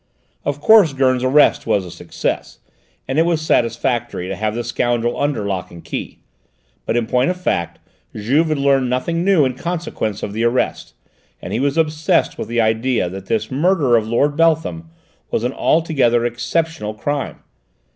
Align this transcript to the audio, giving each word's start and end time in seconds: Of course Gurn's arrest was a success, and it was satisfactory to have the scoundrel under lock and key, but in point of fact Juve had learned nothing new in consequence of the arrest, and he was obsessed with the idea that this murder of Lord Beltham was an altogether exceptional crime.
Of 0.43 0.59
course 0.59 0.93
Gurn's 0.93 1.23
arrest 1.23 1.67
was 1.67 1.85
a 1.85 1.91
success, 1.91 2.57
and 3.07 3.19
it 3.19 3.21
was 3.21 3.39
satisfactory 3.39 4.27
to 4.29 4.35
have 4.35 4.55
the 4.55 4.63
scoundrel 4.63 5.15
under 5.19 5.45
lock 5.45 5.69
and 5.69 5.83
key, 5.85 6.23
but 6.87 6.97
in 6.97 7.05
point 7.05 7.29
of 7.29 7.39
fact 7.39 7.77
Juve 8.15 8.47
had 8.47 8.57
learned 8.57 8.89
nothing 8.89 9.23
new 9.23 9.45
in 9.45 9.53
consequence 9.53 10.23
of 10.23 10.33
the 10.33 10.43
arrest, 10.43 10.95
and 11.39 11.53
he 11.53 11.59
was 11.59 11.77
obsessed 11.77 12.39
with 12.39 12.47
the 12.47 12.59
idea 12.59 13.09
that 13.11 13.27
this 13.27 13.51
murder 13.51 13.95
of 13.95 14.07
Lord 14.07 14.35
Beltham 14.35 14.89
was 15.29 15.43
an 15.43 15.53
altogether 15.53 16.25
exceptional 16.25 16.95
crime. 16.95 17.43